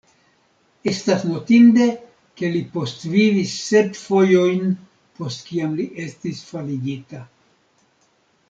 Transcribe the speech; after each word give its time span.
Estas 0.91 1.25
notinde, 1.31 1.89
ke 2.41 2.49
li 2.55 2.61
postvivis 2.77 3.53
sep 3.67 4.01
fojojn 4.05 4.73
post 5.21 5.47
kiam 5.51 5.77
li 5.83 5.89
estis 6.09 6.45
faligita. 6.53 7.25